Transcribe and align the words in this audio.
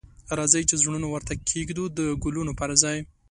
راځئ 0.37 0.63
چې 0.69 0.75
زړونه 0.81 1.07
ورته 1.09 1.33
کښیږدو 1.45 1.85
د 1.97 1.99
ګلونو 2.23 2.51
پر 2.59 2.69
ځای 2.81 2.97